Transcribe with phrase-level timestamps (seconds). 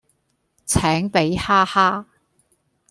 [0.65, 2.07] 請俾哈哈